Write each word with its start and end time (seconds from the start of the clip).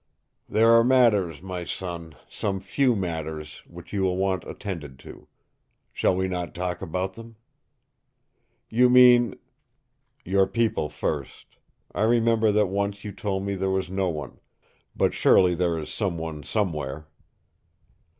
"There 0.49 0.71
are 0.71 0.83
matters, 0.83 1.43
my 1.43 1.63
son 1.63 2.15
some 2.27 2.59
few 2.59 2.95
matters 2.95 3.61
which 3.67 3.93
you 3.93 4.01
will 4.01 4.17
want 4.17 4.43
attended 4.45 4.97
to. 5.05 5.27
Shall 5.93 6.15
we 6.15 6.27
not 6.27 6.55
talk 6.55 6.81
about 6.81 7.13
them?" 7.13 7.35
"You 8.67 8.89
mean" 8.89 9.35
"Your 10.25 10.47
people, 10.47 10.89
first. 10.89 11.45
I 11.93 12.01
remember 12.01 12.51
that 12.51 12.65
once 12.65 13.03
you 13.05 13.11
told 13.11 13.45
me 13.45 13.53
there 13.53 13.69
was 13.69 13.91
no 13.91 14.09
one. 14.09 14.39
But 14.95 15.13
surely 15.13 15.53
there 15.53 15.77
is 15.77 15.93
some 15.93 16.17
one 16.17 16.41
somewhere." 16.41 17.07